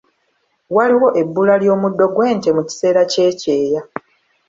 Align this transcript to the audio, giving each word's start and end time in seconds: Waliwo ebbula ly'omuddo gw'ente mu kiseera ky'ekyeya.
Waliwo 0.75 1.07
ebbula 1.21 1.53
ly'omuddo 1.63 2.05
gw'ente 2.15 2.49
mu 2.57 2.61
kiseera 2.69 3.01
ky'ekyeya. 3.11 3.81